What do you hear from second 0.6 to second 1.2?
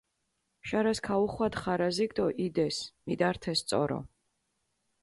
შარას